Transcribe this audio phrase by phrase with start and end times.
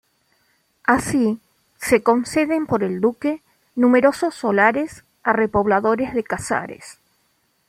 [0.83, 1.37] Así,
[1.79, 3.43] se conceden por el duque
[3.75, 6.97] numerosos solares a repobladores de Casares.